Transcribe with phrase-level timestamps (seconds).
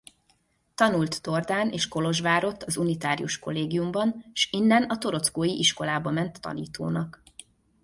[0.75, 7.21] Tanult Tordán és Kolozsvárott az unitárius kollégiumban s innen a torockói iskolába ment tanítónak.